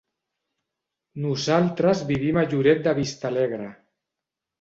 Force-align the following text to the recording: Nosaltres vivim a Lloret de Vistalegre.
Nosaltres 1.25 2.01
vivim 2.13 2.39
a 2.39 2.45
Lloret 2.55 2.81
de 2.89 2.95
Vistalegre. 3.01 3.69